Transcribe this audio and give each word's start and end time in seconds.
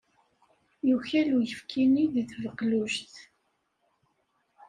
Yukal 0.87 1.27
uyefki-nni 1.37 2.05
deg 2.13 2.27
tbeqlujt. 2.31 3.15